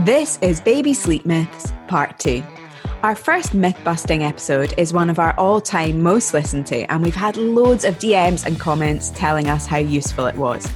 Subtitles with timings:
[0.00, 2.42] This is Baby Sleep Myths Part 2.
[3.02, 7.02] Our first myth busting episode is one of our all time most listened to, and
[7.02, 10.68] we've had loads of DMs and comments telling us how useful it was.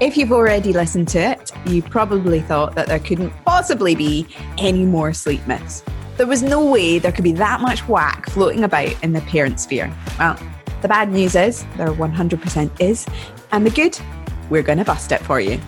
[0.00, 4.26] If you've already listened to it, you probably thought that there couldn't possibly be
[4.58, 5.82] any more sleep myths.
[6.16, 9.60] There was no way there could be that much whack floating about in the parent
[9.60, 9.92] sphere.
[10.18, 10.38] Well,
[10.82, 13.06] the bad news is there 100% is,
[13.52, 13.98] and the good,
[14.50, 15.60] we're going to bust it for you.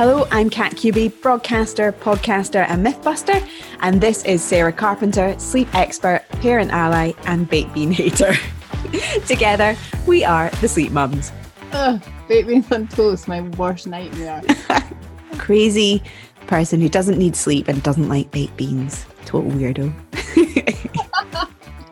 [0.00, 3.46] Hello, I'm Kat Cubie, broadcaster, podcaster, and mythbuster,
[3.80, 8.32] and this is Sarah Carpenter, sleep expert, parent ally, and baked bean hater.
[9.26, 11.32] Together, we are the Sleep Mums.
[11.72, 14.40] Ugh, baked beans on toast, my worst nightmare.
[15.36, 16.02] Crazy
[16.46, 19.04] person who doesn't need sleep and doesn't like baked beans.
[19.26, 20.96] Total weirdo.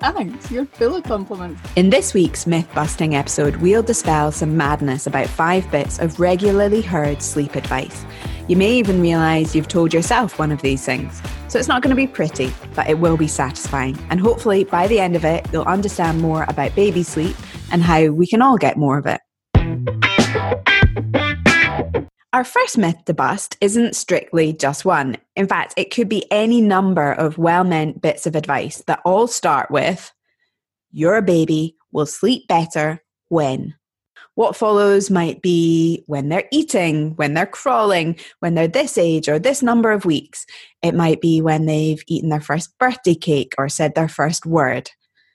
[0.00, 1.60] Thanks, you're full of compliments.
[1.74, 6.82] In this week's myth busting episode, we'll dispel some madness about five bits of regularly
[6.82, 8.04] heard sleep advice.
[8.46, 11.20] You may even realise you've told yourself one of these things.
[11.48, 13.98] So it's not going to be pretty, but it will be satisfying.
[14.08, 17.36] And hopefully, by the end of it, you'll understand more about baby sleep
[17.72, 19.20] and how we can all get more of it.
[22.34, 25.16] Our first myth to bust isn't strictly just one.
[25.34, 29.26] In fact, it could be any number of well meant bits of advice that all
[29.26, 30.12] start with
[30.90, 33.74] Your baby will sleep better when.
[34.34, 39.38] What follows might be when they're eating, when they're crawling, when they're this age or
[39.38, 40.44] this number of weeks.
[40.82, 44.90] It might be when they've eaten their first birthday cake or said their first word.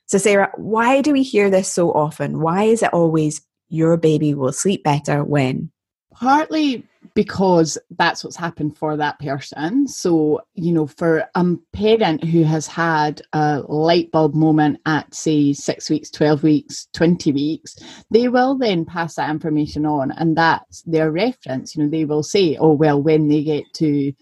[0.06, 2.40] So, Sarah, why do we hear this so often?
[2.40, 5.72] Why is it always your baby will sleep better when?
[6.14, 9.86] Partly because that's what's happened for that person.
[9.86, 15.52] So, you know, for a parent who has had a light bulb moment at, say,
[15.52, 17.76] six weeks, 12 weeks, 20 weeks,
[18.10, 21.76] they will then pass that information on, and that's their reference.
[21.76, 24.12] You know, they will say, oh, well, when they get to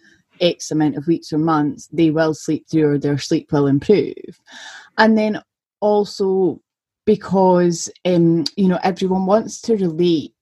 [0.40, 4.40] X amount of weeks or months, they will sleep through or their sleep will improve.
[4.98, 5.40] And then
[5.80, 6.60] also
[7.04, 10.34] because, um, you know, everyone wants to relate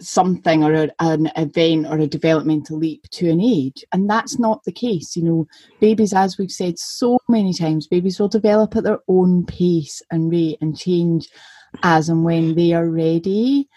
[0.00, 3.84] something or a, an event or a developmental leap to an age.
[3.92, 5.46] And that's not the case you know.
[5.80, 10.30] Babies as we've said so many times babies will develop at their own pace and
[10.30, 11.28] rate and change
[11.82, 13.68] as and when they are ready.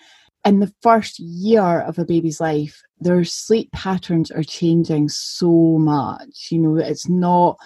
[0.43, 6.47] In the first year of a baby's life their sleep patterns are changing so much
[6.51, 6.77] you know.
[6.77, 7.57] It's not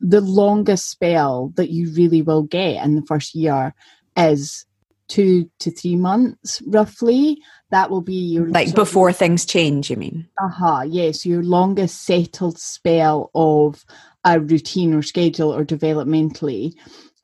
[0.00, 3.74] the longest spell that you really will get in the first year
[4.16, 4.66] is
[5.10, 7.36] two to three months roughly.
[7.70, 10.26] That will be your like before of, things change you mean?
[10.42, 13.84] Uh-huh yes your longest settled spell of
[14.24, 16.72] a routine or schedule or developmentally.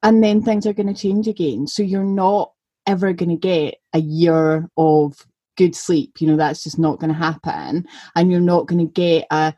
[0.03, 1.67] And then things are going to change again.
[1.67, 2.53] So you're not
[2.87, 5.27] ever going to get a year of
[5.57, 6.21] good sleep.
[6.21, 7.87] You know that's just not going to happen.
[8.15, 9.55] And you're not going to get a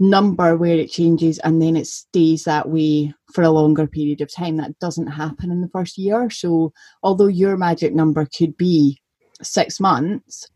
[0.00, 4.32] number where it changes and then it stays that way for a longer period of
[4.32, 4.56] time.
[4.56, 6.30] That doesn't happen in the first year.
[6.30, 6.72] So,
[7.02, 9.00] although your magic number could be
[9.42, 10.48] six months,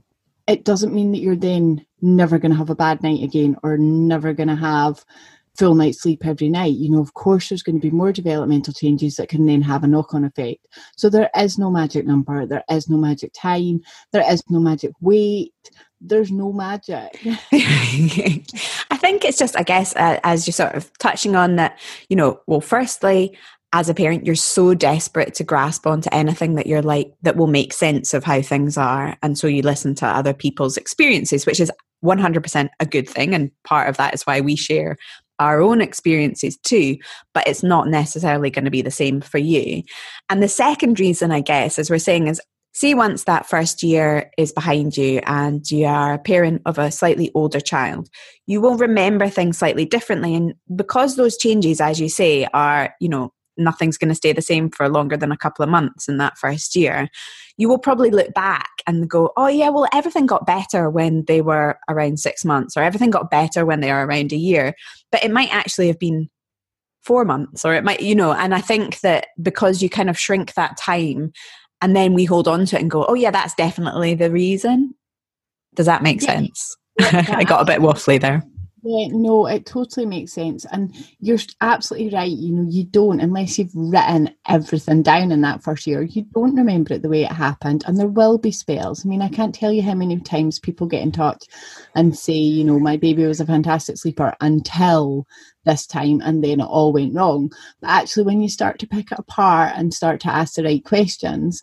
[0.47, 3.77] it doesn't mean that you're then never going to have a bad night again or
[3.77, 5.05] never going to have
[5.57, 6.75] full night's sleep every night.
[6.75, 9.85] You know, of course, there's going to be more developmental changes that can then have
[9.85, 10.67] a knock on effect.
[10.97, 13.83] So, there is no magic number, there is no magic time,
[14.13, 15.53] there is no magic weight
[16.01, 17.21] there's no magic.
[19.09, 21.79] Think it's just, I guess, uh, as you're sort of touching on that,
[22.11, 23.35] you know, well, firstly,
[23.73, 27.47] as a parent, you're so desperate to grasp onto anything that you're like, that will
[27.47, 29.17] make sense of how things are.
[29.23, 31.73] And so you listen to other people's experiences, which is
[32.05, 33.35] 100% a good thing.
[33.35, 34.99] And part of that is why we share
[35.39, 36.99] our own experiences too,
[37.33, 39.85] but it's not necessarily going to be the same for you.
[40.29, 42.43] And the second reason, I guess, as we're saying, is
[42.73, 46.91] see once that first year is behind you and you are a parent of a
[46.91, 48.09] slightly older child
[48.49, 50.35] you will remember things slightly differently.
[50.35, 54.41] And because those changes as you say are you know nothing's going to stay the
[54.41, 57.09] same for longer than a couple of months in that first year
[57.57, 61.41] you will probably look back and go oh yeah well everything got better when they
[61.41, 64.75] were around 6 months or everything got better when they are around a year.
[65.13, 66.31] But it might actually have been
[67.03, 70.19] four months or it might you know and i think that because you kind of
[70.19, 71.33] shrink that time
[71.81, 74.95] and then we hold on to it and go, oh, yeah, that's definitely the reason.
[75.75, 76.35] Does that make yeah.
[76.35, 76.77] sense?
[76.99, 78.43] Yeah, I got a bit waffly there.
[78.83, 80.65] Yeah, no, it totally makes sense.
[80.71, 82.31] And you're absolutely right.
[82.31, 86.55] You know, you don't, unless you've written everything down in that first year, you don't
[86.55, 87.83] remember it the way it happened.
[87.87, 89.05] And there will be spells.
[89.05, 91.45] I mean, I can't tell you how many times people get in touch
[91.97, 95.27] and say, you know, my baby was a fantastic sleeper until
[95.65, 97.51] this time and then it all went wrong.
[97.81, 100.85] But actually, when you start to pick it apart and start to ask the right
[100.85, 101.63] questions,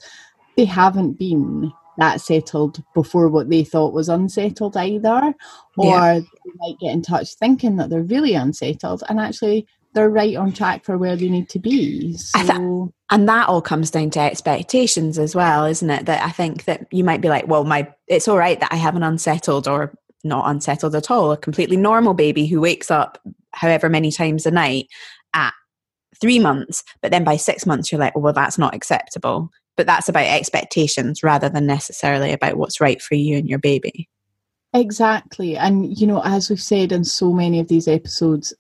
[0.58, 5.34] they haven't been that settled before what they thought was unsettled either
[5.78, 6.20] or yeah.
[6.58, 10.84] might get in touch thinking that they're really unsettled and actually they're right on track
[10.84, 12.16] for where they need to be.
[12.18, 16.06] So th- and that all comes down to expectations as well, isn't it?
[16.06, 18.76] That I think that you might be like, well, my it's all right that I
[18.76, 19.94] have an unsettled or
[20.24, 23.20] not unsettled at all, a completely normal baby who wakes up
[23.52, 24.88] however many times a night
[25.34, 25.54] at
[26.20, 29.52] three months, but then by six months you're like, oh, well, that's not acceptable.
[29.78, 34.08] But that's about expectations rather than necessarily about what's right for you and your baby.
[34.74, 35.58] Exactly.
[35.58, 38.54] And, you know, as we've said in so many of these episodes,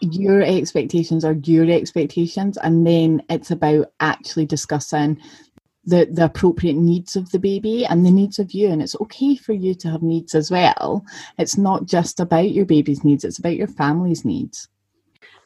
[0.00, 2.56] your expectations are your expectations.
[2.58, 5.20] And then it's about actually discussing
[5.84, 8.68] the, the appropriate needs of the baby and the needs of you.
[8.68, 11.04] And it's okay for you to have needs as well.
[11.38, 14.68] It's not just about your baby's needs, it's about your family's needs.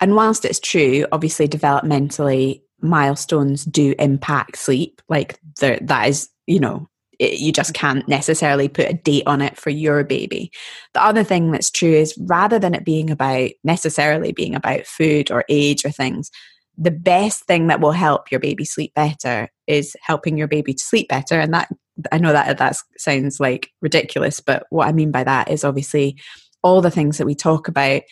[0.00, 5.02] And whilst it's true, obviously, developmentally, milestones do impact sleep.
[5.08, 9.58] Like, that is, you know, it, you just can't necessarily put a date on it
[9.58, 10.52] for your baby.
[10.94, 15.30] The other thing that's true is rather than it being about necessarily being about food
[15.30, 16.30] or age or things,
[16.76, 20.84] the best thing that will help your baby sleep better is helping your baby to
[20.84, 21.40] sleep better.
[21.40, 21.68] And that
[22.12, 26.16] I know that that sounds like ridiculous, but what I mean by that is obviously
[26.62, 28.02] all the things that we talk about,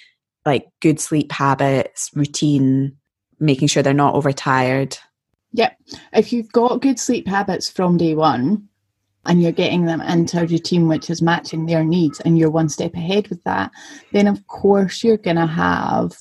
[0.47, 2.97] like good sleep habits, routine,
[3.41, 4.97] making sure they're not overtired.
[5.53, 5.77] Yep.
[6.13, 8.69] If you've got good sleep habits from day one,
[9.27, 12.69] and you're getting them into a routine which is matching their needs and you're one
[12.69, 13.71] step ahead with that,
[14.13, 16.13] then of course you're going to have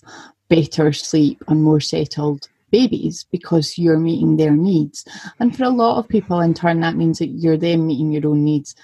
[0.50, 5.06] better sleep and more settled babies because you're meeting their needs.
[5.40, 8.28] And for a lot of people, in turn, that means that you're then meeting your
[8.28, 8.76] own needs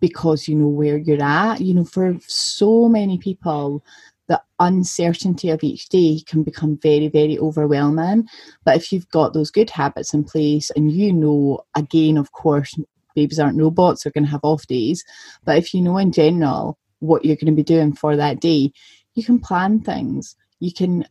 [0.00, 1.60] because you know where you're at.
[1.60, 3.84] You know, for so many people,
[4.30, 8.28] the uncertainty of each day can become very, very overwhelming.
[8.64, 12.78] But if you've got those good habits in place and you know, again, of course,
[13.16, 15.04] babies aren't robots, they're going to have off days.
[15.44, 18.72] But if you know in general what you're going to be doing for that day,
[19.14, 20.36] you can plan things.
[20.60, 21.06] You can,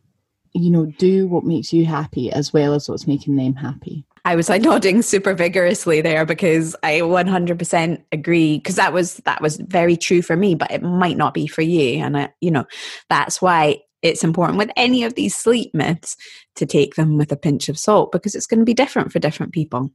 [0.52, 4.04] you know, do what makes you happy as well as what's making them happy.
[4.24, 9.40] I was like nodding super vigorously there because I 100% agree because that was that
[9.40, 12.50] was very true for me but it might not be for you and I, you
[12.50, 12.66] know
[13.08, 16.16] that's why it's important with any of these sleep myths
[16.56, 19.18] to take them with a pinch of salt because it's going to be different for
[19.18, 19.90] different people.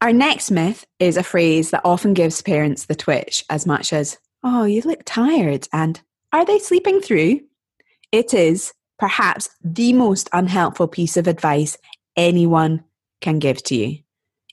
[0.00, 4.18] Our next myth is a phrase that often gives parents the twitch as much as,
[4.42, 6.00] oh, you look tired, and
[6.32, 7.40] are they sleeping through?
[8.12, 11.78] It is perhaps the most unhelpful piece of advice
[12.14, 12.84] anyone
[13.22, 13.98] can give to you.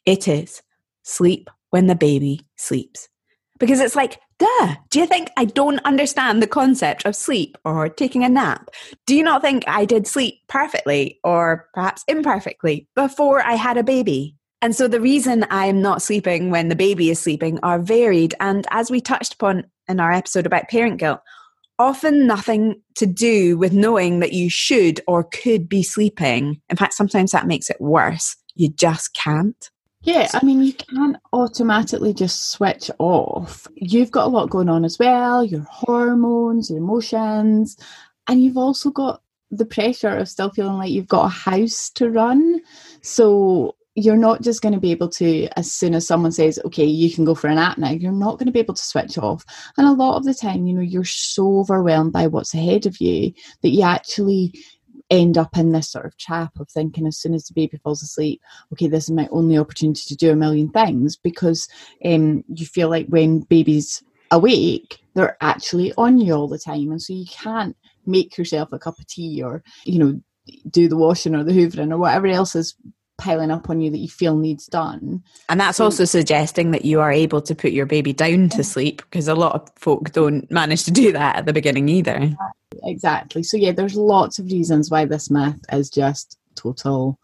[0.05, 0.63] It is
[1.03, 3.09] sleep when the baby sleeps.
[3.59, 7.89] Because it's like, duh, do you think I don't understand the concept of sleep or
[7.89, 8.69] taking a nap?
[9.05, 13.83] Do you not think I did sleep perfectly or perhaps imperfectly before I had a
[13.83, 14.37] baby?
[14.61, 18.35] And so the reason I'm not sleeping when the baby is sleeping are varied.
[18.39, 21.19] And as we touched upon in our episode about parent guilt,
[21.79, 26.61] often nothing to do with knowing that you should or could be sleeping.
[26.69, 28.35] In fact, sometimes that makes it worse.
[28.55, 29.69] You just can't.
[30.01, 33.67] Yeah, I mean, you can't automatically just switch off.
[33.75, 37.75] You've got a lot going on as well your hormones, your emotions,
[38.27, 39.21] and you've also got
[39.51, 42.61] the pressure of still feeling like you've got a house to run.
[43.01, 46.85] So you're not just going to be able to, as soon as someone says, okay,
[46.85, 49.17] you can go for a nap now, you're not going to be able to switch
[49.17, 49.43] off.
[49.77, 53.01] And a lot of the time, you know, you're so overwhelmed by what's ahead of
[53.01, 54.53] you that you actually
[55.09, 58.03] end up in this sort of trap of thinking as soon as the baby falls
[58.03, 58.41] asleep,
[58.71, 61.67] okay, this is my only opportunity to do a million things because
[62.05, 66.91] um, you feel like when babies awake, they're actually on you all the time.
[66.91, 70.21] And so you can't make yourself a cup of tea or, you know,
[70.69, 72.75] do the washing or the hoovering or whatever else is
[73.19, 75.21] piling up on you that you feel needs done.
[75.49, 78.63] And that's so, also suggesting that you are able to put your baby down to
[78.63, 82.31] sleep because a lot of folk don't manage to do that at the beginning either.
[82.83, 83.43] Exactly.
[83.43, 87.19] So, yeah, there's lots of reasons why this myth is just total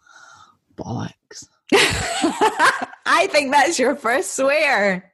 [0.76, 1.46] bollocks.
[1.72, 5.12] I think that's your first swear.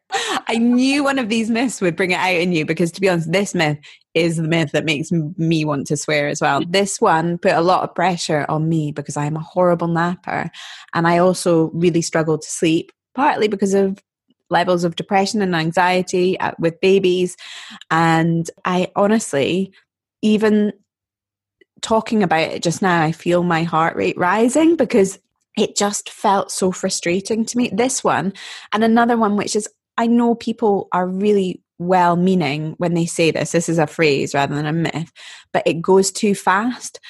[0.49, 3.09] I knew one of these myths would bring it out in you because, to be
[3.09, 3.79] honest, this myth
[4.15, 6.63] is the myth that makes me want to swear as well.
[6.69, 10.51] This one put a lot of pressure on me because I am a horrible napper
[10.93, 13.99] and I also really struggle to sleep, partly because of
[14.51, 17.37] levels of depression and anxiety uh, with babies.
[17.91, 19.73] And I honestly,
[20.21, 20.75] even
[21.81, 25.19] talking about it just now, I feel my heart rate rising because
[25.57, 27.71] it just felt so frustrating to me.
[27.73, 28.33] This one,
[28.73, 33.31] and another one, which is I know people are really well meaning when they say
[33.31, 33.53] this.
[33.53, 35.13] This is a phrase rather than a myth,
[35.53, 37.01] but it goes too fast.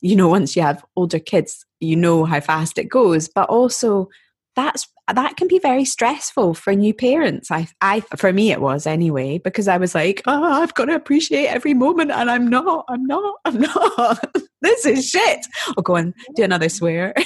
[0.00, 4.08] You know, once you have older kids, you know how fast it goes, but also
[4.54, 7.50] that's that can be very stressful for new parents.
[7.50, 10.94] I, I, for me, it was anyway, because I was like, oh, I've got to
[10.94, 14.34] appreciate every moment, and I'm not, I'm not, I'm not.
[14.62, 15.46] this is shit.
[15.68, 17.14] I'll go and do another swear.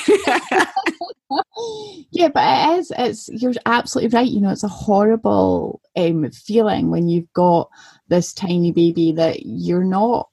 [2.10, 2.92] yeah, but it is.
[2.96, 4.28] It's you're absolutely right.
[4.28, 7.68] You know, it's a horrible um, feeling when you've got
[8.08, 10.28] this tiny baby that you're not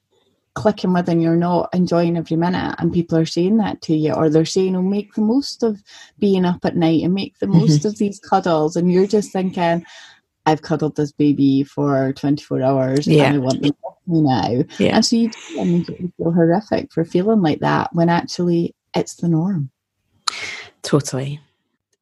[0.60, 4.12] clicking with and you're not enjoying every minute and people are saying that to you
[4.12, 5.82] or they're saying oh make the most of
[6.20, 7.60] being up at night and make the mm-hmm.
[7.60, 9.86] most of these cuddles and you're just thinking
[10.46, 13.26] I've cuddled this baby for 24 hours yeah.
[13.26, 13.72] and I want them
[14.10, 14.64] me now.
[14.80, 14.96] Yeah.
[14.96, 19.16] And so you do and you feel horrific for feeling like that when actually it's
[19.16, 19.70] the norm.
[20.82, 21.40] Totally.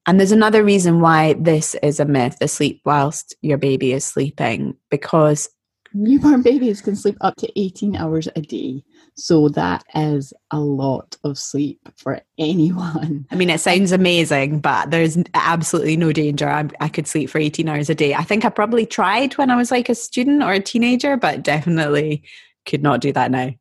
[0.06, 4.06] And there's another reason why this is a myth, the sleep whilst your baby is
[4.06, 5.50] sleeping, because
[5.98, 8.84] newborn babies can sleep up to 18 hours a day.
[9.16, 13.26] So that is a lot of sleep for anyone.
[13.32, 16.50] I mean, it sounds amazing, but there's absolutely no danger.
[16.50, 18.14] i i could sleep for 18 hours a day.
[18.14, 21.44] I think I probably tried when I was like a student or a teenager, but
[21.44, 22.24] definitely
[22.66, 23.52] could not do that now.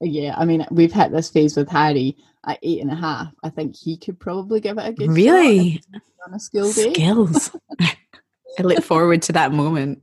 [0.00, 3.32] Yeah, I mean, we've hit this phase with Harry at eight and a half.
[3.42, 5.82] I think he could probably give it a good really
[6.24, 6.92] on a school day.
[6.92, 7.50] Skills.
[7.80, 10.02] I look forward to that moment.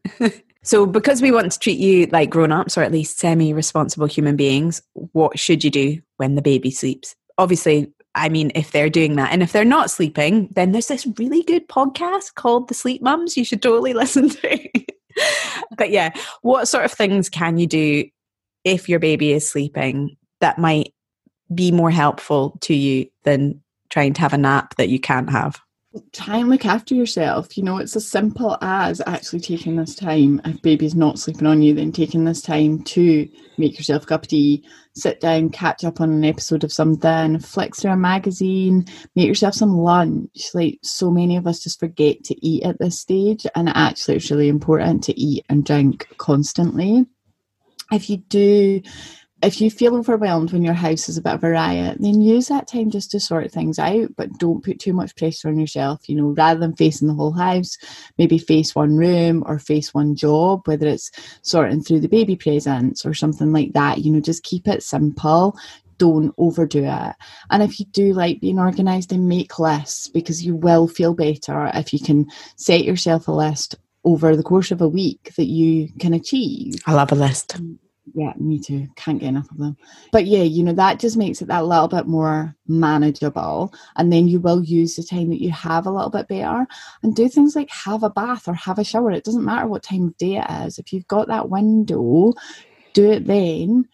[0.65, 4.07] So, because we want to treat you like grown ups or at least semi responsible
[4.07, 7.15] human beings, what should you do when the baby sleeps?
[7.38, 11.07] Obviously, I mean, if they're doing that and if they're not sleeping, then there's this
[11.19, 14.69] really good podcast called The Sleep Mums you should totally listen to.
[15.77, 18.05] but yeah, what sort of things can you do
[18.63, 20.93] if your baby is sleeping that might
[21.53, 25.62] be more helpful to you than trying to have a nap that you can't have?
[26.11, 27.57] Try and look after yourself.
[27.57, 30.41] You know, it's as simple as actually taking this time.
[30.45, 34.23] If baby's not sleeping on you, then taking this time to make yourself a cup
[34.23, 34.63] of tea,
[34.95, 38.85] sit down, catch up on an episode of something, flick through a magazine,
[39.15, 40.49] make yourself some lunch.
[40.53, 44.31] Like so many of us just forget to eat at this stage, and actually, it's
[44.31, 47.05] really important to eat and drink constantly.
[47.91, 48.81] If you do
[49.41, 52.47] if you feel overwhelmed when your house is a bit of a riot, then use
[52.47, 56.07] that time just to sort things out, but don't put too much pressure on yourself.
[56.07, 57.77] You know, rather than facing the whole house,
[58.17, 61.11] maybe face one room or face one job, whether it's
[61.41, 63.99] sorting through the baby presents or something like that.
[63.99, 65.57] You know, just keep it simple.
[65.97, 67.15] Don't overdo it.
[67.51, 71.71] And if you do like being organized, then make lists because you will feel better
[71.73, 72.25] if you can
[72.55, 76.75] set yourself a list over the course of a week that you can achieve.
[76.85, 77.55] I love a list.
[77.55, 77.79] Um,
[78.13, 78.88] yeah, me too.
[78.95, 79.77] Can't get enough of them.
[80.12, 83.74] But yeah, you know, that just makes it that little bit more manageable.
[83.95, 86.67] And then you will use the time that you have a little bit better
[87.03, 89.12] and do things like have a bath or have a shower.
[89.12, 90.77] It doesn't matter what time of day it is.
[90.77, 92.33] If you've got that window,
[92.93, 93.88] do it then.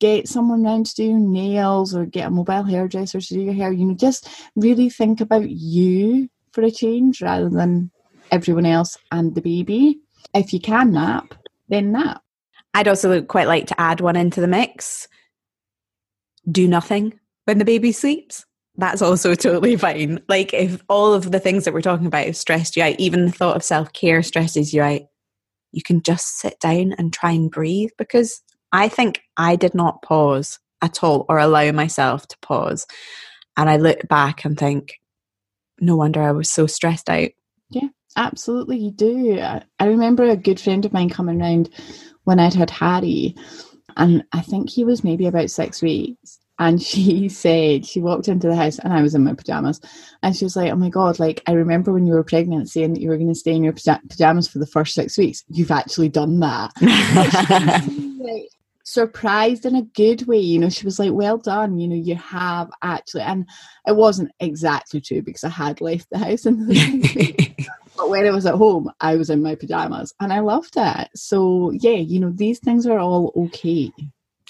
[0.00, 3.54] Get someone round to do your nails or get a mobile hairdresser to do your
[3.54, 3.72] hair.
[3.72, 7.90] You know, just really think about you for a change rather than
[8.30, 10.00] everyone else and the baby.
[10.34, 11.34] If you can nap,
[11.68, 12.23] then nap
[12.74, 15.08] I'd also quite like to add one into the mix.
[16.50, 18.44] Do nothing when the baby sleeps.
[18.76, 20.20] That's also totally fine.
[20.28, 23.26] Like if all of the things that we're talking about have stressed you out, even
[23.26, 25.02] the thought of self care stresses you out,
[25.72, 30.02] you can just sit down and try and breathe because I think I did not
[30.02, 32.86] pause at all or allow myself to pause.
[33.56, 34.94] And I look back and think,
[35.80, 37.30] no wonder I was so stressed out.
[37.70, 38.78] Yeah, absolutely.
[38.78, 39.38] You do.
[39.40, 41.70] I remember a good friend of mine coming around
[42.24, 43.34] when I'd had Harry,
[43.96, 46.38] and I think he was maybe about six weeks.
[46.58, 49.80] And she said, she walked into the house and I was in my pajamas.
[50.22, 52.94] And she was like, Oh my God, like, I remember when you were pregnant saying
[52.94, 55.44] that you were going to stay in your pajamas for the first six weeks.
[55.48, 56.72] You've actually done that.
[58.20, 58.48] like,
[58.84, 60.38] surprised in a good way.
[60.38, 61.78] You know, she was like, Well done.
[61.78, 63.22] You know, you have actually.
[63.22, 63.48] And
[63.86, 66.46] it wasn't exactly true because I had left the house.
[66.46, 66.68] And
[67.96, 71.08] but when I was at home, I was in my pajamas and I loved it.
[71.14, 73.92] So, yeah, you know, these things are all okay.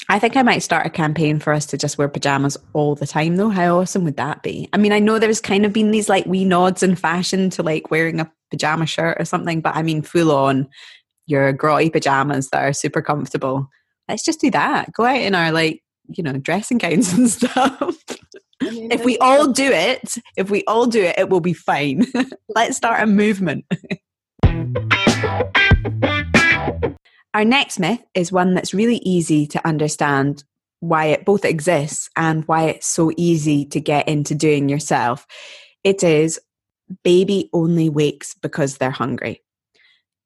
[0.08, 3.06] I think I might start a campaign for us to just wear pajamas all the
[3.06, 3.48] time, though.
[3.48, 4.68] How awesome would that be?
[4.72, 7.62] I mean, I know there's kind of been these like wee nods in fashion to
[7.62, 10.68] like wearing a pajama shirt or something, but I mean, full on
[11.26, 13.68] your grotty pajamas that are super comfortable.
[14.08, 14.92] Let's just do that.
[14.92, 18.04] Go out in our like, you know, dressing gowns and stuff
[18.90, 22.06] if we all do it, if we all do it, it will be fine.
[22.48, 23.64] Let's start a movement.
[27.34, 30.44] Our next myth is one that's really easy to understand
[30.80, 35.26] why it both exists and why it's so easy to get into doing yourself.
[35.82, 36.38] It is
[37.02, 39.42] baby only wakes because they're hungry.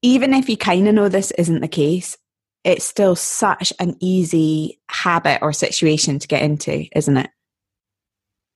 [0.03, 2.17] Even if you kind of know this isn't the case,
[2.65, 7.31] it's still such an easy habit or situation to get into, isn't it?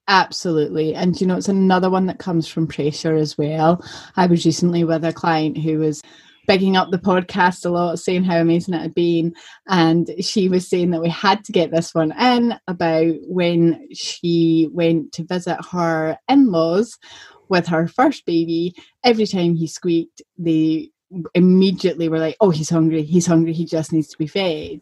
[0.09, 0.95] Absolutely.
[0.95, 3.85] And you know, it's another one that comes from pressure as well.
[4.17, 6.03] I was recently with a client who was
[6.49, 9.33] bigging up the podcast a lot, saying how amazing it had been.
[9.69, 14.69] And she was saying that we had to get this one in about when she
[14.73, 16.99] went to visit her in laws
[17.49, 18.75] with her first baby.
[19.05, 20.91] Every time he squeaked, they
[21.35, 24.81] immediately were like, oh, he's hungry, he's hungry, he just needs to be fed.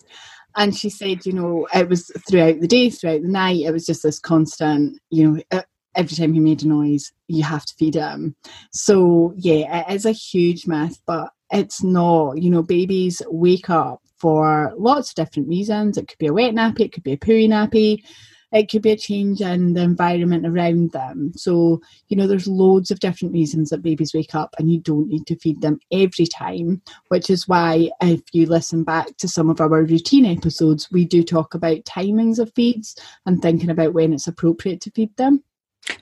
[0.57, 3.87] And she said, you know, it was throughout the day, throughout the night, it was
[3.87, 5.63] just this constant, you know,
[5.95, 8.35] every time he made a noise, you have to feed him.
[8.73, 14.01] So, yeah, it is a huge myth, but it's not, you know, babies wake up
[14.17, 15.97] for lots of different reasons.
[15.97, 18.05] It could be a wet nappy, it could be a pooey nappy,
[18.53, 21.33] it could be a change in the environment around them.
[21.37, 25.09] So, you know, there's loads of different reasons that babies wake up and you don't
[25.09, 29.51] need to feed them every time, which is why if you listen back to some
[29.51, 34.13] of our routine episodes, we do talk about timings of feeds and thinking about when
[34.13, 35.43] it's appropriate to feed them.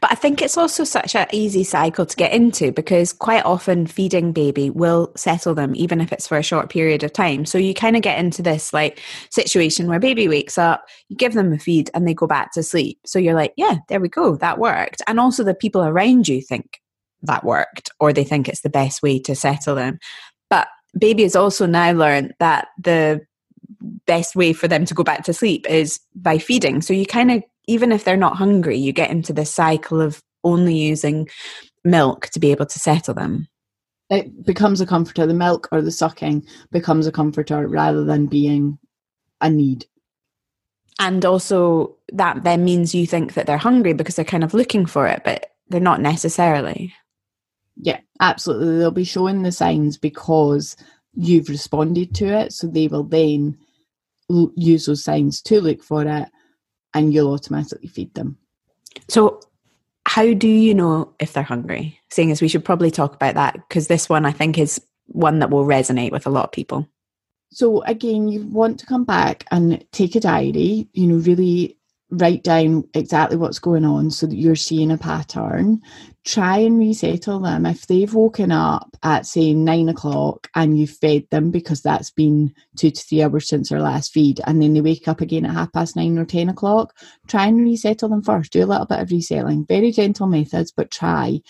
[0.01, 3.87] But I think it's also such an easy cycle to get into because quite often
[3.87, 7.45] feeding baby will settle them, even if it's for a short period of time.
[7.45, 11.35] So you kind of get into this like situation where baby wakes up, you give
[11.35, 12.99] them a feed, and they go back to sleep.
[13.07, 15.03] So you're like, yeah, there we go, that worked.
[15.07, 16.81] And also the people around you think
[17.23, 19.99] that worked, or they think it's the best way to settle them.
[20.51, 20.69] But
[20.99, 23.21] baby has also now learned that the
[24.07, 26.81] best way for them to go back to sleep is by feeding.
[26.81, 30.21] So you kind of even if they're not hungry, you get into this cycle of
[30.43, 31.29] only using
[31.85, 33.47] milk to be able to settle them.
[34.11, 35.27] It becomes a comforter.
[35.27, 38.79] The milk or the sucking becomes a comforter rather than being
[39.41, 39.85] a need.
[40.99, 44.87] And also, that then means you think that they're hungry because they're kind of looking
[44.87, 46.95] for it, but they're not necessarily.
[47.77, 48.79] Yeah, absolutely.
[48.79, 50.75] They'll be showing the signs because
[51.15, 52.53] you've responded to it.
[52.55, 53.59] So they will then
[54.29, 56.29] use those signs to look for it
[56.99, 58.37] and you'll automatically feed them.
[59.09, 59.41] So,
[60.07, 62.01] how do you know if they're hungry?
[62.11, 65.39] Seeing as we should probably talk about that because this one I think is one
[65.39, 66.89] that will resonate with a lot of people.
[67.51, 71.78] So, again, you want to come back and take a diary, you know, really
[72.11, 75.81] write down exactly what's going on so that you're seeing a pattern.
[76.25, 77.67] Try and resettle them.
[77.67, 82.55] If they've woken up at, say, nine o'clock and you've fed them because that's been
[82.77, 85.55] two to three hours since their last feed, and then they wake up again at
[85.55, 86.95] half past nine or 10 o'clock,
[87.27, 88.53] try and resettle them first.
[88.53, 89.67] Do a little bit of resettling.
[89.67, 91.41] Very gentle methods, but try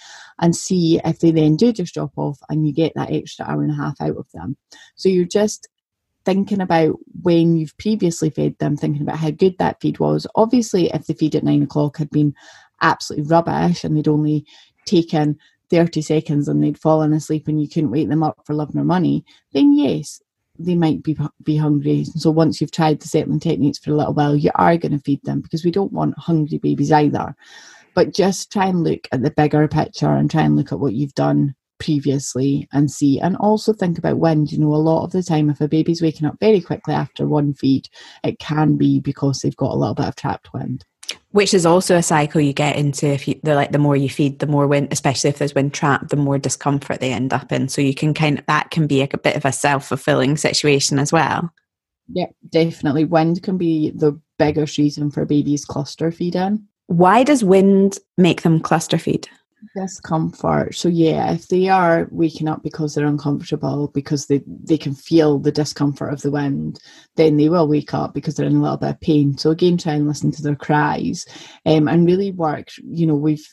[0.41, 3.63] and see if they then do just drop off and you get that extra hour
[3.63, 4.57] and a half out of them.
[4.97, 5.69] So you're just
[6.29, 10.27] thinking about when you've previously fed them, thinking about how good that feed was.
[10.35, 12.35] Obviously, if the feed at nine o'clock had been
[12.83, 14.45] absolutely rubbish and they'd only
[14.85, 15.39] taken
[15.71, 18.85] 30 seconds and they'd fallen asleep and you couldn't wake them up for love nor
[18.85, 20.21] money, then yes,
[20.59, 22.05] they might be be hungry.
[22.05, 24.99] So once you've tried the settling techniques for a little while, you are going to
[24.99, 27.35] feed them because we don't want hungry babies either.
[27.95, 30.93] But just try and look at the bigger picture and try and look at what
[30.93, 35.13] you've done previously and see and also think about wind you know a lot of
[35.13, 37.89] the time if a baby's waking up very quickly after one feed
[38.25, 40.85] it can be because they've got a little bit of trapped wind.
[41.31, 44.09] Which is also a cycle you get into if you the like the more you
[44.09, 47.53] feed the more wind especially if there's wind trapped the more discomfort they end up
[47.53, 47.69] in.
[47.69, 50.99] So you can kind of that can be a, a bit of a self-fulfilling situation
[50.99, 51.51] as well.
[52.09, 53.05] Yeah definitely.
[53.05, 58.59] Wind can be the biggest reason for babies cluster feeding why does wind make them
[58.59, 59.29] cluster feed
[59.75, 64.95] discomfort so yeah if they are waking up because they're uncomfortable because they they can
[64.95, 66.81] feel the discomfort of the wind
[67.17, 69.37] then they will wake up because they're in a little bit of pain.
[69.37, 71.27] So again try and listen to their cries
[71.67, 73.47] um, and really work you know we've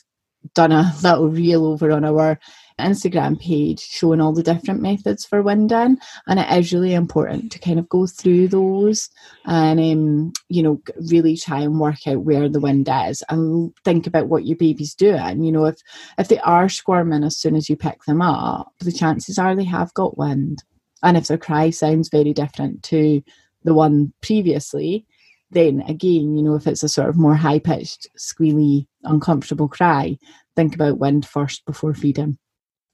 [0.54, 2.38] done a little reel over on our
[2.78, 7.58] Instagram page showing all the different methods for winding, and it is really important to
[7.58, 9.08] kind of go through those
[9.46, 14.06] and um, you know really try and work out where the wind is and think
[14.06, 15.42] about what your baby's doing.
[15.42, 15.76] You know, if
[16.18, 19.64] if they are squirming as soon as you pick them up, the chances are they
[19.64, 20.62] have got wind,
[21.02, 23.22] and if their cry sounds very different to
[23.64, 25.06] the one previously,
[25.50, 30.18] then again, you know, if it's a sort of more high pitched, squealy, uncomfortable cry,
[30.54, 32.38] think about wind first before feeding.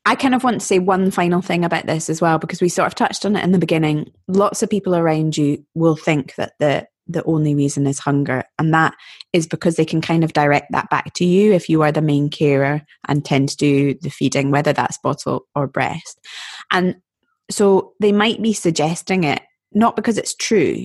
[0.05, 2.69] I kind of want to say one final thing about this as well, because we
[2.69, 4.11] sort of touched on it in the beginning.
[4.27, 8.73] Lots of people around you will think that the the only reason is hunger, and
[8.75, 8.95] that
[9.33, 12.01] is because they can kind of direct that back to you if you are the
[12.01, 16.19] main carer and tend to do the feeding, whether that's bottle or breast.
[16.71, 16.97] And
[17.51, 20.85] so they might be suggesting it not because it's true.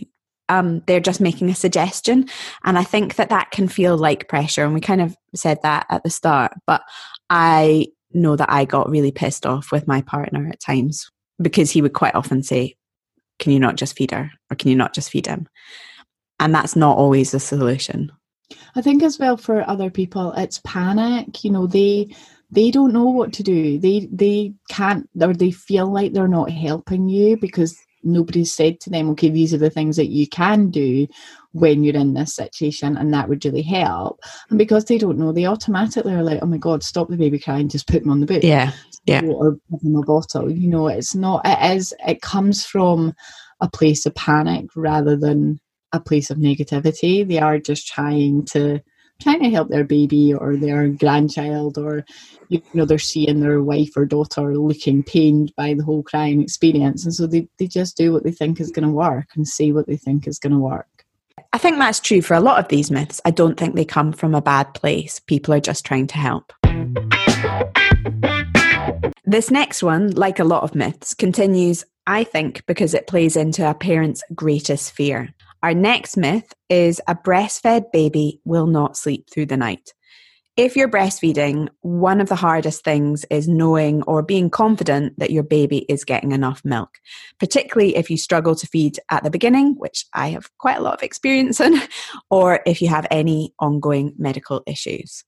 [0.50, 2.28] Um, they're just making a suggestion,
[2.64, 4.64] and I think that that can feel like pressure.
[4.64, 6.82] And we kind of said that at the start, but
[7.30, 11.10] I know that I got really pissed off with my partner at times
[11.42, 12.76] because he would quite often say,
[13.40, 14.32] Can you not just feed her?
[14.52, 15.48] Or can you not just feed him?
[16.40, 18.12] And that's not always the solution.
[18.76, 21.44] I think as well for other people, it's panic.
[21.44, 22.16] You know, they
[22.50, 23.78] they don't know what to do.
[23.78, 28.90] They they can't or they feel like they're not helping you because nobody's said to
[28.90, 31.08] them, okay, these are the things that you can do
[31.60, 34.20] when you're in this situation, and that would really help.
[34.50, 34.60] And mm.
[34.60, 37.70] because they don't know, they automatically are like, oh my God, stop the baby crying,
[37.70, 38.44] just put them on the book.
[38.44, 38.72] Yeah.
[39.06, 39.24] Yeah.
[39.24, 40.52] Or give them a bottle.
[40.52, 43.14] You know, it's not, it is, it comes from
[43.62, 45.60] a place of panic rather than
[45.94, 47.28] a place of negativity.
[47.28, 48.82] They are just trying to
[49.20, 52.06] trying to help their baby or their grandchild or
[52.50, 57.04] you know they're seeing their wife or daughter looking pained by the whole crying experience
[57.04, 59.72] and so they, they just do what they think is going to work and say
[59.72, 60.97] what they think is going to work
[61.54, 63.22] i think that's true for a lot of these myths.
[63.26, 65.20] I don't think they come from a bad place.
[65.20, 66.54] People are just trying to help.
[69.26, 73.70] This next one like a lot of myths continues i think because it plays into
[73.70, 75.34] a parent's greatest fear.
[75.64, 79.94] Our next myth is a breastfed baby will not sleep through the night.
[80.58, 85.44] If you're breastfeeding, one of the hardest things is knowing or being confident that your
[85.44, 86.98] baby is getting enough milk,
[87.40, 90.96] particularly if you struggle to feed at the beginning, which I have quite a lot
[90.96, 91.80] of experience in,
[92.32, 95.24] or if you have any ongoing medical issues.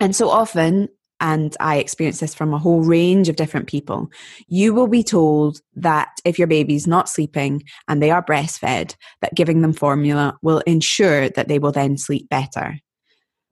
[0.00, 0.88] And so often,
[1.20, 4.10] and I experience this from a whole range of different people,
[4.48, 9.36] you will be told that if your baby's not sleeping and they are breastfed, that
[9.36, 12.80] giving them formula will ensure that they will then sleep better.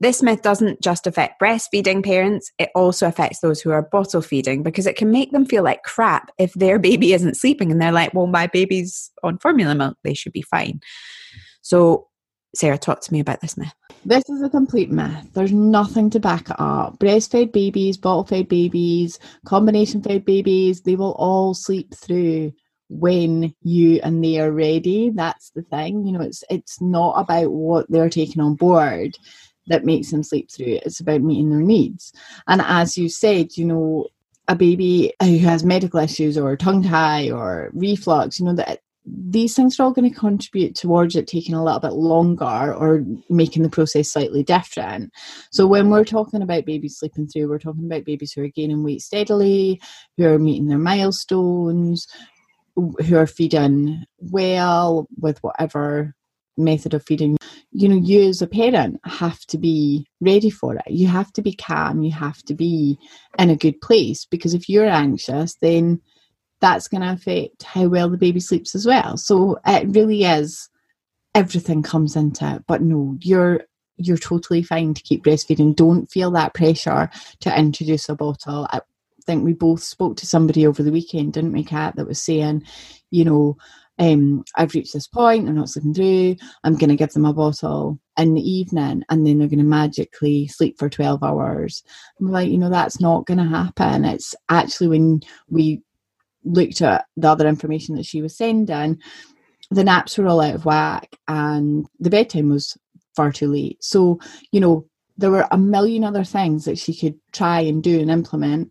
[0.01, 4.63] This myth doesn't just affect breastfeeding parents, it also affects those who are bottle feeding
[4.63, 7.93] because it can make them feel like crap if their baby isn't sleeping and they're
[7.93, 10.81] like, well, my baby's on formula milk, they should be fine.
[11.61, 12.09] So,
[12.57, 13.73] Sarah, talk to me about this myth.
[14.05, 15.29] This is a complete myth.
[15.35, 16.99] There's nothing to back it up.
[16.99, 22.53] Breastfed babies, bottle fed babies, combination fed babies, they will all sleep through
[22.89, 25.11] when you and they are ready.
[25.11, 26.07] That's the thing.
[26.07, 29.17] You know, it's it's not about what they're taking on board
[29.71, 30.81] that makes them sleep through.
[30.85, 32.13] It's about meeting their needs.
[32.47, 34.09] And as you said, you know,
[34.49, 39.55] a baby who has medical issues or tongue tie or reflux, you know, that these
[39.55, 43.63] things are all going to contribute towards it taking a little bit longer or making
[43.63, 45.13] the process slightly different.
[45.51, 48.83] So, when we're talking about babies sleeping through, we're talking about babies who are gaining
[48.83, 49.81] weight steadily,
[50.17, 52.07] who are meeting their milestones,
[52.75, 56.15] who are feeding well with whatever
[56.57, 57.37] method of feeding.
[57.73, 60.91] You know, you as a parent have to be ready for it.
[60.91, 62.99] You have to be calm, you have to be
[63.39, 66.01] in a good place because if you're anxious, then
[66.61, 69.17] that's going to affect how well the baby sleeps as well.
[69.17, 70.69] So it really is
[71.35, 72.65] everything comes into it.
[72.67, 73.63] But no, you're
[73.97, 75.77] you're totally fine to keep breastfeeding.
[75.77, 78.67] Don't feel that pressure to introduce a bottle.
[78.71, 78.81] I
[79.27, 82.65] think we both spoke to somebody over the weekend, didn't we, Kat, that was saying,
[83.11, 83.59] you know,
[84.01, 87.35] um, I've reached this point, I'm not sleeping through, I'm going to give them a
[87.35, 91.85] bottle in the evening and then they're going to magically sleep for 12 hours.
[92.19, 94.07] I'm like, you know, that's not going to happen.
[94.07, 95.83] It's actually when we
[96.45, 98.99] looked at the other information that she was sending,
[99.71, 102.79] the naps were all out of whack and the bedtime was
[103.15, 103.85] far too late.
[103.85, 104.19] So,
[104.51, 104.87] you know,
[105.19, 108.71] there were a million other things that she could try and do and implement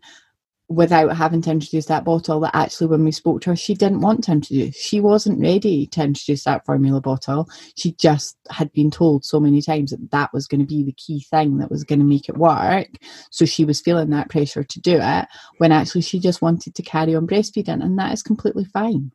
[0.70, 4.00] without having to introduce that bottle that actually when we spoke to her she didn't
[4.00, 8.88] want to introduce she wasn't ready to introduce that formula bottle she just had been
[8.88, 11.82] told so many times that that was going to be the key thing that was
[11.82, 12.86] going to make it work
[13.32, 15.26] so she was feeling that pressure to do it
[15.58, 19.10] when actually she just wanted to carry on breastfeeding and that is completely fine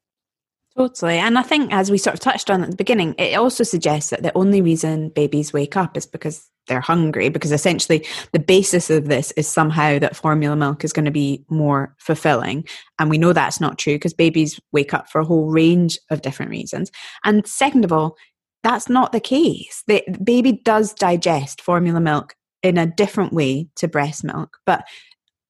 [0.78, 1.20] Totally.
[1.20, 4.10] And I think, as we sort of touched on at the beginning, it also suggests
[4.10, 8.90] that the only reason babies wake up is because they're hungry, because essentially the basis
[8.90, 12.66] of this is somehow that formula milk is going to be more fulfilling.
[13.00, 16.22] And we know that's not true because babies wake up for a whole range of
[16.22, 16.92] different reasons.
[17.24, 18.16] And second of all,
[18.64, 19.84] that's not the case.
[19.88, 24.84] The baby does digest formula milk in a different way to breast milk, but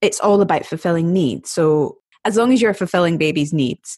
[0.01, 1.49] it's all about fulfilling needs.
[1.49, 3.97] So as long as you're fulfilling baby's needs,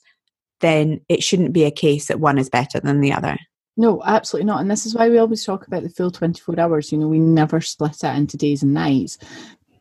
[0.62, 3.38] then it shouldn't be a case that one is better than the other.
[3.77, 4.59] No, absolutely not.
[4.61, 6.91] And this is why we always talk about the full 24 hours.
[6.91, 9.19] You know, we never split it into days and nights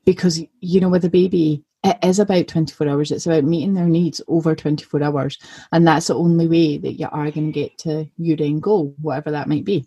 [0.05, 3.11] because, you know, with a baby, it is about 24 hours.
[3.11, 5.39] It's about meeting their needs over 24 hours.
[5.73, 8.95] And that's the only way that you are going to get to your end goal,
[9.01, 9.87] whatever that might be.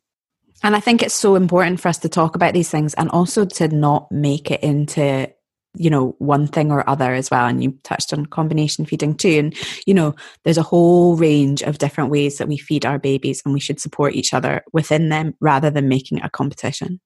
[0.64, 3.46] And I think it's so important for us to talk about these things and also
[3.46, 5.32] to not make it into
[5.76, 7.46] you know one thing or other as well.
[7.46, 9.40] And you touched on combination feeding too.
[9.40, 9.56] And
[9.86, 13.54] you know there's a whole range of different ways that we feed our babies and
[13.54, 17.00] we should support each other within them rather than making a competition.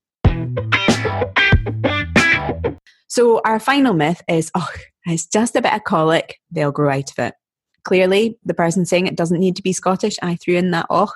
[3.08, 4.69] So our final myth is oh
[5.06, 7.34] it's just a bit of colic they'll grow out of it.
[7.84, 10.17] Clearly the person saying it doesn't need to be scottish.
[10.21, 11.12] I threw in that oh.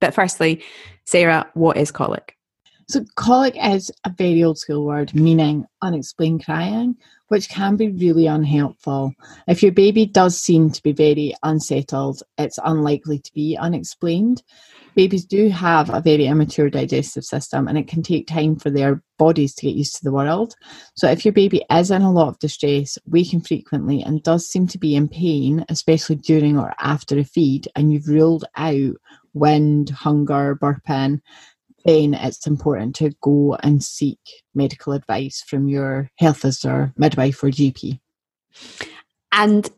[0.00, 0.62] But firstly
[1.04, 2.36] sarah what is colic
[2.88, 6.96] So, colic is a very old school word meaning unexplained crying,
[7.28, 9.12] which can be really unhelpful.
[9.46, 14.42] If your baby does seem to be very unsettled, it's unlikely to be unexplained.
[14.94, 19.02] Babies do have a very immature digestive system and it can take time for their
[19.18, 20.54] bodies to get used to the world.
[20.94, 24.66] So, if your baby is in a lot of distress, waking frequently, and does seem
[24.68, 28.96] to be in pain, especially during or after a feed, and you've ruled out
[29.34, 31.20] wind, hunger, burping,
[31.84, 34.18] then it's important to go and seek
[34.54, 38.00] medical advice from your health visitor, midwife, or GP.
[39.32, 39.68] And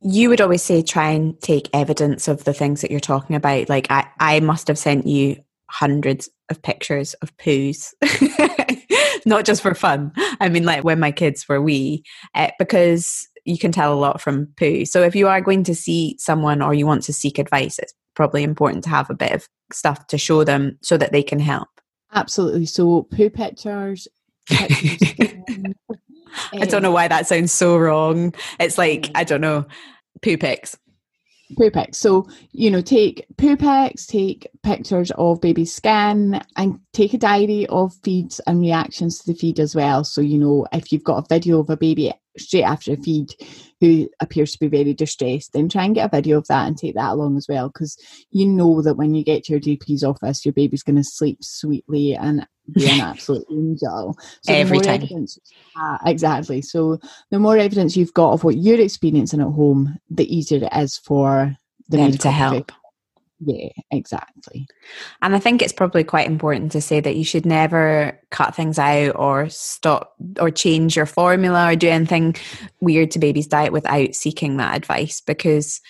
[0.00, 3.68] you would always say try and take evidence of the things that you're talking about.
[3.68, 5.36] Like I, I must have sent you
[5.70, 7.94] hundreds of pictures of poos,
[9.26, 10.12] not just for fun.
[10.40, 14.20] I mean, like when my kids were wee, uh, because you can tell a lot
[14.20, 14.84] from poo.
[14.84, 17.94] So if you are going to see someone or you want to seek advice, it's
[18.14, 21.38] probably important to have a bit of stuff to show them so that they can
[21.38, 21.68] help.
[22.12, 22.66] Absolutely.
[22.66, 24.08] So poo pictures.
[24.48, 25.02] pictures
[26.52, 28.34] I don't know why that sounds so wrong.
[28.58, 29.66] It's like, I don't know,
[30.22, 30.76] poo pics.
[31.56, 31.98] Poo pics.
[31.98, 37.66] So, you know, take poo pics, take pictures of baby skin, and take a diary
[37.66, 40.04] of feeds and reactions to the feed as well.
[40.04, 43.32] So, you know, if you've got a video of a baby straight after a feed
[43.84, 46.78] who appears to be very distressed, then try and get a video of that and
[46.78, 47.68] take that along as well.
[47.68, 47.96] Because
[48.30, 51.38] you know that when you get to your GP's office, your baby's going to sleep
[51.42, 54.16] sweetly and be an absolute angel.
[54.42, 54.94] So Every time.
[55.02, 55.38] Evidence,
[55.78, 56.62] uh, exactly.
[56.62, 56.98] So
[57.30, 60.96] the more evidence you've got of what you're experiencing at home, the easier it is
[60.96, 61.54] for
[61.88, 62.72] the them to help.
[63.40, 64.66] Yeah, exactly.
[65.20, 68.78] And I think it's probably quite important to say that you should never cut things
[68.78, 72.36] out or stop or change your formula or do anything
[72.80, 75.80] weird to baby's diet without seeking that advice because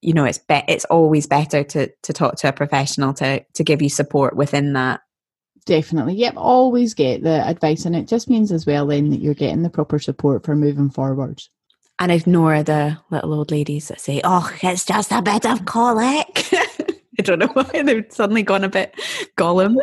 [0.00, 3.64] you know it's be- it's always better to to talk to a professional to to
[3.64, 5.00] give you support within that.
[5.66, 6.14] Definitely.
[6.14, 9.62] Yep always get the advice and it just means as well then that you're getting
[9.62, 11.42] the proper support for moving forward.
[11.98, 16.48] And ignore the little old ladies that say oh it's just a bit of colic
[17.18, 18.94] I don't know why they've suddenly gone a bit
[19.36, 19.76] Gollum.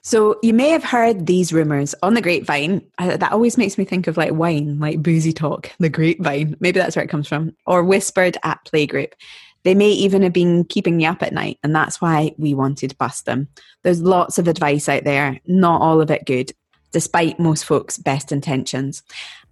[0.02, 2.82] so you may have heard these rumors on the grapevine.
[2.98, 6.56] That always makes me think of like wine, like boozy talk, the grapevine.
[6.60, 7.54] Maybe that's where it comes from.
[7.66, 9.12] Or whispered at playgroup.
[9.64, 12.90] They may even have been keeping you up at night, and that's why we wanted
[12.90, 13.48] to bust them.
[13.82, 16.52] There's lots of advice out there, not all of it good,
[16.92, 19.02] despite most folks' best intentions.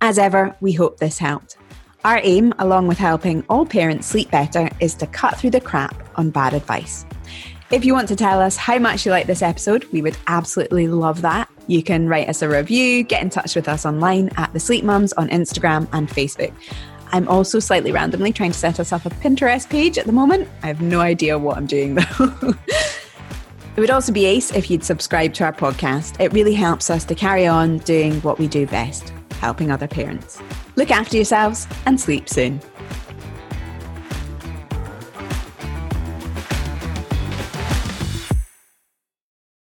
[0.01, 1.59] As ever, we hope this helped.
[2.07, 6.09] Our aim, along with helping all parents sleep better, is to cut through the crap
[6.15, 7.05] on bad advice.
[7.73, 10.87] If you want to tell us how much you like this episode, we would absolutely
[10.87, 11.51] love that.
[11.67, 14.85] You can write us a review, get in touch with us online at The Sleep
[14.85, 16.53] Mums on Instagram and Facebook.
[17.11, 20.49] I'm also slightly randomly trying to set us up a Pinterest page at the moment.
[20.63, 22.55] I have no idea what I'm doing though.
[23.77, 26.21] it would also be ace if you'd subscribe to our podcast.
[26.21, 30.41] It really helps us to carry on doing what we do best helping other parents.
[30.77, 32.61] Look after yourselves and sleep soon.